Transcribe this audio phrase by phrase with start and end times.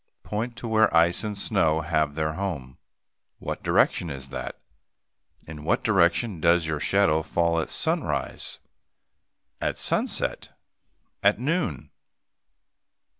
[0.23, 2.79] Point to where ice and snow have their home.
[3.37, 4.59] What direction is that?
[5.45, 8.57] In what direction does your shadow fall at sunrise?
[9.61, 10.57] At sunset?
[11.21, 11.91] At noon?